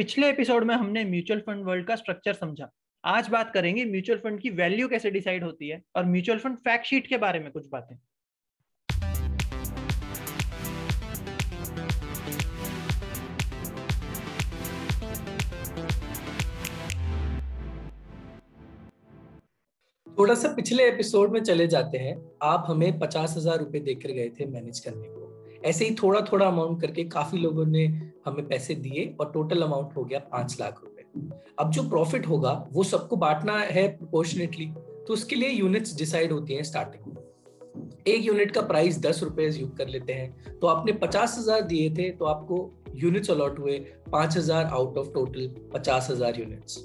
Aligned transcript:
पिछले 0.00 0.28
एपिसोड 0.28 0.64
में 0.64 0.74
हमने 0.74 1.04
म्यूचुअल 1.04 1.40
फंड 1.46 1.64
वर्ल्ड 1.64 1.86
का 1.86 1.94
स्ट्रक्चर 1.96 2.34
समझा। 2.34 2.68
आज 3.04 3.28
बात 3.28 3.50
करेंगे 3.54 3.84
म्यूचुअल 3.84 4.18
फंड 4.18 4.40
की 4.40 4.50
वैल्यू 4.50 4.86
कैसे 4.88 5.10
डिसाइड 5.10 5.44
होती 5.44 5.68
है 5.68 5.80
और 5.96 6.04
म्यूचुअल 6.04 6.38
फंड 6.38 6.56
फैक्ट 6.58 6.86
शीट 6.86 7.06
के 7.06 7.16
बारे 7.18 7.40
में 7.40 7.50
कुछ 7.52 7.66
बातें। 7.72 7.96
थोड़ा 20.06 20.34
सा 20.34 20.54
पिछले 20.54 20.88
एपिसोड 20.88 21.32
में 21.32 21.42
चले 21.42 21.66
जाते 21.68 21.98
हैं। 21.98 22.20
आप 22.44 22.64
हमें 22.68 22.98
पचास 22.98 23.34
हज़ार 23.36 23.58
रुपए 23.58 23.80
देकर 23.80 24.12
गए 24.12 24.28
थे 24.30 24.46
मैनेज 24.48 24.80
करने 24.80 25.08
को। 25.08 25.19
ऐसे 25.64 25.84
ही 25.84 25.94
थोड़ा 25.94 26.20
थोड़ा 26.22 26.46
अमाउंट 26.46 26.80
करके 26.80 27.04
काफ़ी 27.06 27.38
लोगों 27.38 27.66
ने 27.66 27.84
हमें 28.26 28.46
पैसे 28.48 28.74
दिए 28.76 29.04
और 29.20 29.30
टोटल 29.32 29.62
अमाउंट 29.62 29.96
हो 29.96 30.04
गया 30.04 30.18
पाँच 30.32 30.56
लाख 30.60 30.80
रुपए। 30.82 31.04
अब 31.58 31.70
जो 31.70 31.82
प्रॉफिट 31.88 32.26
होगा, 32.26 32.52
वो 32.72 32.82
सबको 32.84 33.16
बांटना 33.18 33.58
है 33.58 33.86
प्रोपोर्शनेटली 33.96 34.66
तो 35.06 35.12
उसके 35.12 35.36
लिए 35.36 35.48
यूनिट्स 35.48 35.96
डिसाइड 35.98 36.32
होती 36.32 36.54
हैं 36.54 36.62
स्टार्टिंग 36.62 37.06
में। 37.06 37.22
एक 38.08 38.26
यूनिट 38.26 38.50
का 38.50 38.60
प्राइस 38.62 39.00
दस 39.00 39.22
रुपए 39.22 39.50
कर 39.78 39.88
लेते 39.88 40.12
हैं 40.12 40.58
तो 40.60 40.66
आपने 40.66 40.92
पचास 40.98 41.36
हज़ार 41.38 41.62
दिए 41.62 41.90
थे 41.90 42.10
तो 42.10 42.24
आपको 42.26 42.58
यूनिट्स 42.96 43.30
अलॉट 43.30 43.58
हुए 43.58 43.78
पाँच 44.12 44.36
हज़ार 44.36 44.64
आउट 44.66 44.98
ऑफ़ 44.98 45.12
टोटल 45.14 45.48
पचास 45.74 46.10
हज़ार 46.10 46.40
यूनिट्स 46.40 46.78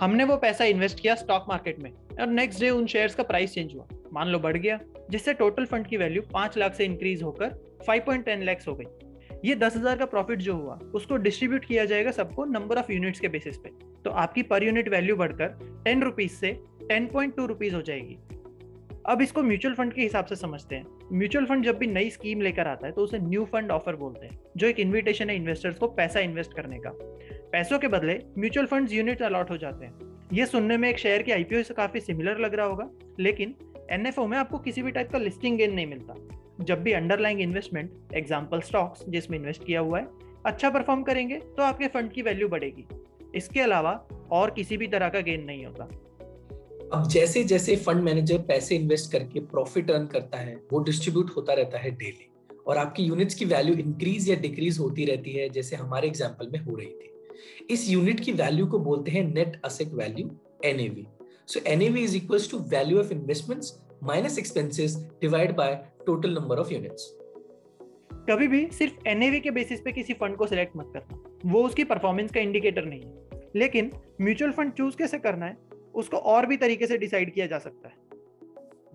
हमने 0.00 0.24
वो 0.24 0.36
पैसा 0.36 0.64
इन्वेस्ट 0.64 1.00
किया 1.00 1.14
स्टॉक 1.14 1.44
मार्केट 1.48 1.78
में, 1.78 1.90
और 2.20 2.26
नेक्स्ट 2.28 2.60
डे 2.60 2.70
उन 2.70 2.86
शेयर्स 2.86 3.14
का 3.14 3.22
प्राइस 3.22 3.52
चेंज 3.54 3.74
हुआ। 3.74 3.86
मान 4.14 4.28
लो 4.28 4.38
बढ़ 4.38 4.56
गया, 4.56 4.78
जिससे 5.10 5.32
टोटल 5.34 5.64
फंड 5.64 5.86
की 5.86 5.96
वैल्यू 5.96 6.22
पाँच 6.32 6.58
लाख 6.58 6.74
से 6.74 6.84
इंक्रीज 6.84 7.22
होकर 7.22 7.54
फाइव 7.86 8.02
पॉइंट 8.06 8.24
टेन 8.24 8.42
लैक्स 8.42 8.68
हो 8.68 8.74
गई। 8.74 8.84
ये 9.44 9.54
दस 9.56 9.76
हज़ार 9.76 9.96
का 9.96 10.06
प्रॉफिट 10.06 10.38
जो 10.38 10.54
हुआ, 10.54 10.78
उसको 10.94 11.16
डिस्ट्रीब्यूट 11.18 11.64
किया 11.64 11.84
जाएगा 11.84 12.10
सबको 12.10 12.44
नंबर 12.44 12.78
ऑफ़ 12.78 12.92
यूनिट्स 12.92 13.20
के 13.20 13.28
बेसिस 13.28 13.58
पे। 13.58 13.70
तो 14.04 14.10
आपकी 14.12 14.42
पर 14.44 14.64
यूनिट 14.64 14.88
वैल्यू 14.88 15.16
बढ़कर 15.16 15.58
टेन 15.84 16.02
रुपीज़ 16.02 16.32
से 16.32 16.52
टेन 16.82 17.06
पॉइंट 17.06 17.36
टू 17.36 17.46
रुपीज़ 17.46 17.74
हो 17.74 17.82
जाएगी। 17.82 18.18
अब 19.06 19.22
इसको 19.22 19.42
म्यूचुअल 19.42 19.74
फंड 19.74 19.92
के 19.92 20.02
हिसाब 20.02 20.24
से 20.24 20.36
समझते 20.36 20.76
हैं। 20.76 20.86
म्यूचुअल 21.12 21.46
फंड 21.46 21.64
जब 21.64 21.78
भी 21.78 21.86
नई 21.86 22.10
स्कीम 22.10 22.40
लेकर 22.40 22.66
आता 22.66 22.86
है 22.86 22.92
तो 22.92 23.02
उसे 23.02 23.18
न्यू 23.18 23.44
फंड 23.44 23.70
ऑफ़र 23.70 23.96
बोलते 23.96 24.26
हैं, 24.26 24.38
जो 24.56 24.66
एक 24.66 24.80
इन्विटेशन 24.80 25.30
है 25.30 25.36
इन्वेस्टर्स 25.36 25.78
को 25.78 25.88
पैसा 25.90 26.20
इन्वेस्ट 26.20 26.54
करने 26.54 26.78
का। 26.78 26.90
पैसों 27.52 27.78
के 27.78 27.88
बदले 27.88 28.18
म्यूचुअल 28.38 28.66
फंड 28.66 28.92
यूनिट 28.92 29.22
अलॉट 29.22 29.50
हो 29.50 29.56
जाते 29.56 29.86
हैं। 29.86 30.12
ये 30.32 30.46
सुनने 30.46 30.76
में 30.76 30.88
एक 30.88 30.98
शेयर 30.98 31.22
के 31.22 31.32
आईपीओ 31.32 31.62
से 31.62 31.74
काफ़ी 31.74 32.00
सिमिलर 32.00 32.38
लग 32.38 32.54
रहा 32.54 32.66
होगा, 32.66 32.88
लेकिन 33.20 33.54
एनएफओ 33.92 34.26
में 34.26 34.36
आपको 34.38 34.58
किसी 34.58 34.82
भी 34.82 34.90
टाइप 34.90 35.10
का 35.12 35.18
लिस्टिंग 35.18 35.56
गेन 35.58 35.72
नहीं 35.74 35.86
मिलता। 35.86 36.14
जब 36.60 36.82
भी 36.82 36.92
अंडरलाइंग 36.92 37.40
इन्वेस्टमेंट 37.40 38.14
एग्ज़ाम्पल 38.14 38.60
स्टॉक्स 38.60 39.04
जिसमें 39.08 39.38
इन्वेस्ट 39.38 39.64
किया 39.64 39.80
हुआ 39.80 39.98
है 39.98 40.08
अच्छा 40.46 40.70
परफॉर्म 40.70 41.02
करेंगे 41.02 41.38
तो 41.56 41.62
आपके 41.62 41.88
फंड 41.88 42.12
की 42.12 42.22
वैल्यू 42.22 42.48
बढ़ेगी। 42.48 42.86
इसके 43.34 43.60
अलावा 43.60 43.92
और 44.32 44.50
किसी 44.50 44.76
भी 44.76 44.86
तरह 44.88 45.08
का 45.08 45.20
गेन 45.20 45.44
नहीं 45.44 45.64
होता। 45.66 45.84
अब 46.92 47.08
जैसे 47.08 47.42
जैसे 47.44 47.76
फंड 47.76 48.02
मैनेजर 48.02 48.38
पैसे 48.48 48.76
इन्वेस्ट 48.76 49.10
करके 49.12 49.40
प्रॉफिट 49.42 49.90
अर्न 49.90 50.06
करता 50.06 50.38
है, 50.38 50.54
वो 50.72 50.82
डिस्ट्रीब्यूट 50.82 51.30
होता 51.36 51.52
रहता 51.52 51.78
है 51.78 51.90
डेली 51.92 52.30
और 52.66 52.78
आपकी 52.78 53.02
यूनिट्स 53.02 53.34
की 53.34 53.44
वैल्यू 53.44 53.74
इंक्रीज 53.76 54.28
या 54.30 54.36
डिक्रीज 54.36 54.78
होती 54.78 55.04
रहती 55.04 55.32
है, 55.32 55.48
जैसे 55.48 55.76
हमारे 55.76 56.08
एग्ज़ाम्पल 56.08 56.50
में 56.52 56.58
हो 56.60 56.76
रही 56.76 56.88
थी। 56.88 57.10
इस 57.70 57.88
यूनिट 57.90 58.20
की 58.20 58.32
वैल्यू 58.34 58.66
को 58.66 58.78
बोलते 58.80 59.10
हैं 59.10 59.22
net 59.24 59.60
asset 59.64 59.94
value 59.94 60.30
NAV 60.64 61.06
so 61.48 61.60
NAV 61.66 62.02
is 62.04 62.16
equals 62.16 62.50
to 62.50 62.58
value 62.70 62.98
of 63.00 63.12
investments 63.12 63.78
minus 64.04 64.38
expenses 64.38 64.96
divide 65.20 65.54
by 65.56 65.74
total 66.06 66.34
number 66.34 66.58
of 66.58 66.72
units 66.72 67.14
कभी 68.30 68.46
भी 68.48 68.66
सिर्फ़ 68.72 69.08
एनएवी 69.08 69.40
के 69.40 69.50
बेसिस 69.50 69.80
पे 69.80 69.92
किसी 69.92 70.12
फंड 70.14 70.36
को 70.36 70.46
सिलेक्ट 70.46 70.76
मत 70.76 70.90
करना। 70.94 71.50
वो 71.52 71.62
उसकी 71.62 71.84
परफॉर्मेंस 71.84 72.30
का 72.32 72.40
इंडिकेटर 72.40 72.84
नहीं 72.84 73.00
है। 73.00 73.42
लेकिन 73.56 73.90
म्यूचुअल 74.20 74.52
फंड 74.52 74.72
चूज़ 74.72 74.96
कैसे 74.96 75.18
करना 75.18 75.46
है 75.46 75.56
उसको 75.94 76.16
और 76.16 76.46
भी 76.46 76.56
तरीके 76.56 76.86
से 76.86 76.98
डिसाइड 76.98 77.32
किया 77.34 77.46
जा 77.46 77.58
सकता 77.58 77.88
है। 77.88 77.94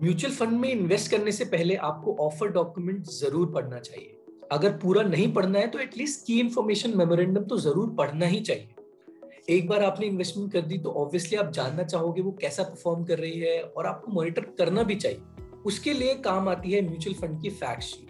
म्यूचुअल 0.02 0.34
फंड 0.34 0.58
में 0.60 0.68
इन्वेस्ट 0.70 1.10
करने 1.10 1.32
से 1.32 1.44
पहले 1.46 1.74
आपको 1.90 2.16
ऑफ़र 2.20 2.48
डॉक्यूमेंट 2.52 3.04
ज़रूर 3.12 3.52
पढ़ना 3.52 3.78
चाहिए। 3.78 4.16
अगर 4.52 4.76
पूरा 4.82 5.02
नहीं 5.04 5.32
पढ़ना 5.34 5.58
है 5.58 5.66
तो 5.66 5.78
एटलीस्ट 5.78 6.26
की 6.26 6.40
इन्फॉर्मेशन 6.40 6.96
मेमोरेंडम 6.98 7.44
तो 7.44 7.58
ज़रूर 7.58 7.94
पढ़ना 7.98 8.26
ही 8.26 8.40
चाहिए। 8.40 8.68
एक 9.50 9.68
बार 9.68 9.82
आपने 9.82 10.06
इन्वेस्टमेंट 10.06 10.52
कर 10.52 10.60
दी 10.62 10.78
तो 10.78 10.90
ऑब्वियसली 10.98 11.38
आप 11.38 11.50
जानना 11.52 11.82
चाहोगे 11.84 12.22
वो 12.22 12.32
कैसा 12.40 12.62
परफॉर्म 12.62 13.04
कर 13.04 13.18
रही 13.18 13.38
है 13.40 13.60
और 13.62 13.86
आपको 13.86 14.12
मॉनिटर 14.12 14.42
करना 14.58 14.82
भी 14.82 14.94
चाहिए। 14.96 15.20
उसके 15.66 15.92
लिए 15.92 16.14
काम 16.24 16.48
आती 16.48 16.72
है 16.72 16.82
म्यूचुअल 16.82 17.16
फंड 17.16 17.40
की 17.42 17.50
फैक्ट 17.50 17.82
शीट 17.82 18.08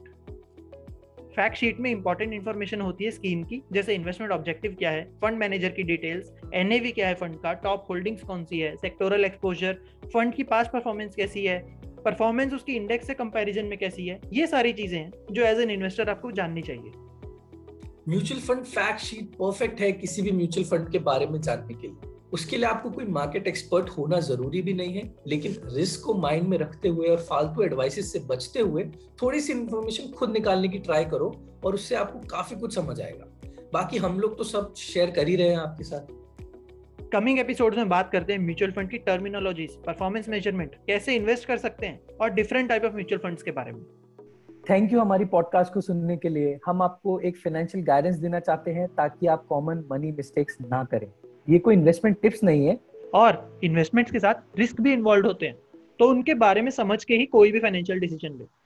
फैक्ट 1.37 1.57
शीट 1.57 1.81
में 1.81 1.91
इंपॉर्टेंट 1.91 2.33
इन्फॉर्मेशन 2.33 2.81
होती 2.81 3.05
है 3.05 3.11
स्कीम 3.11 3.43
की, 3.45 3.63
जैसे 3.73 3.95
इन्वेस्टमेंट 3.95 4.33
ऑब्जेक्टिव 4.33 4.75
क्या 4.79 4.91
है 4.91 5.05
फंड 5.23 5.39
मैनेजर 5.39 5.69
की 5.71 5.83
डिटेल्स 5.83 6.33
एनएवी 6.55 6.91
क्या 6.93 7.09
है 7.09 7.15
फंड 7.15 7.37
का 7.43 7.53
टॉप 7.65 7.87
होल्डिंग्स 7.91 8.23
कौन 8.23 8.45
सी 8.45 8.59
है 8.61 8.75
सेक्टोरल 8.77 9.25
एक्सपोजर 9.25 9.79
फंड 10.15 10.35
की 10.35 10.43
पास 10.45 10.71
परफॉर्मेंस 10.73 11.15
कैसी 11.17 11.45
है 11.45 11.59
परफॉर्मेंस 12.05 12.53
उसकी 12.55 12.75
इंडेक्स 12.75 13.07
से 13.07 13.15
कंपैरिजन 13.15 13.65
में 13.65 13.79
कैसी 13.79 14.07
है, 14.07 14.21
ये 14.33 14.47
सारी 14.47 14.73
चीज़ें 14.73 14.99
हैं 14.99 15.13
जो 15.33 15.43
एज 15.45 15.61
एन 15.61 15.71
इन्वेस्टर 15.71 16.11
आपको 16.11 16.31
जाननी 16.33 16.63
चाहिए। 16.63 16.93
Mutual 18.09 18.41
fund 18.41 18.65
fact 18.65 19.01
sheet 19.01 19.35
perfect 19.35 19.81
है 19.81 19.91
किसी 19.93 20.23
भी 20.23 20.31
म्यूचुअल 20.33 20.67
फंड 20.67 20.91
के 20.93 20.99
बारे 20.99 21.27
में 21.27 21.41
जानने 21.41 21.75
के 21.75 21.87
लिए। 21.87 22.11
उसके 22.33 22.57
लिए 22.57 22.67
आपको 22.67 22.91
कोई 22.91 23.05
मार्केट 23.07 23.47
एक्सपर्ट 23.49 23.89
होना 23.91 24.21
ज़रूरी 24.21 24.63
भी 24.63 24.73
नहीं 24.75 24.95
है, 24.95 25.03
लेकिन 25.27 25.57
रिस्क 25.75 26.05
को 26.05 26.15
माइंड 26.15 26.47
में 26.49 26.57
रखते 26.59 26.89
हुए 26.89 27.09
और 27.09 27.21
फालतू 27.21 27.63
एडवाइसेस 27.63 28.13
से 28.13 28.19
बचते 28.29 28.61
हुए 28.61 28.85
थोड़ी 29.23 29.41
सी 29.41 29.53
इन्फॉर्मेशन 29.53 30.11
खुद 30.11 30.33
निकालने 30.33 30.69
की 30.69 30.79
ट्राई 30.79 31.05
करो 31.05 31.35
और 31.65 31.75
उससे 31.75 31.95
आपको 31.95 32.19
काफ़ी 32.29 32.57
कुछ 32.57 32.75
समझ 32.75 33.01
आएगा। 33.01 33.27
बाकी 33.73 33.99
हम 33.99 34.19
लोग 34.21 34.39
तो 34.39 34.45
सब 34.45 34.75
शेयर 34.77 35.11
कर 35.11 35.29
ही 35.29 35.37
रहे 35.37 35.49
हैं 35.49 35.59
आपके 35.59 35.85
साथ। 35.85 36.19
कमिंग 37.13 37.39
एपिसोड 37.39 37.75
में 37.75 37.89
बात 37.89 38.11
करते 38.13 38.33
हैं 38.33 38.41
म्यूचुअल 38.41 38.73
फंड 38.73 38.91
की 38.91 38.99
टर्मिनोलॉजीज, 38.99 39.71
परफॉर्मेंस 39.87 40.29
मेज़रमेंट, 40.29 40.75
कैसे 40.87 41.15
इन्वेस्ट 41.17 41.49
कर 41.49 41.59
सकते 41.59 41.87
हैं 41.87 42.17
और 42.21 42.31
different 42.31 42.69
type 42.69 42.85
of 42.85 42.95
mutual 42.95 43.21
funds 43.23 43.43
के 43.43 43.51
बारे 43.51 43.73
में। 43.73 43.85
थैंक 44.71 44.93
यू 44.93 45.01
हमारी 45.01 45.25
पॉडकास्ट 45.25 45.75
को 45.75 45.81
सुनने 45.81 46.17
के 46.17 46.29
लिए। 46.29 46.59
हम 46.67 46.83
आपको 46.83 47.21
एक 47.21 47.37
फाइनेंशियल 47.37 47.85
गाइडेंस 47.85 48.17
देना 48.17 48.41
चाहते 48.41 48.71
हैं 48.71 48.89
ताकि 48.89 49.27
आप 49.27 49.47
कॉमन 49.47 49.85
मनी 49.93 50.13
मिस्टेक्स 50.13 50.59
ना 50.61 50.85
करें। 50.85 51.07
ये 51.49 51.59
कोई 51.59 51.75
इन्वेस्टमेंट 51.75 52.21
टिप्स 52.21 52.45
नहीं 52.45 52.67
है। 52.67 52.81
और 53.15 53.61
इन्वेस्टमेंट्स 53.65 54.13
के 54.13 54.19
साथ 54.19 54.59
रिस्क 54.59 54.81
भी 54.81 54.93
इन्वॉल्व 54.93 55.27
होते 55.27 55.47
हैं। 55.47 55.55
तो 55.99 56.09
उनके 56.09 56.35
बारे 56.35 56.63
में 56.63 56.71
समझ 56.71 57.05
के 57.05 57.15
ही 57.15 57.27
कोई 57.27 57.53
भी 57.53 57.61
फाइनेंशियल 57.61 58.01
डिसीज़न 58.01 58.39
ले। 58.39 58.60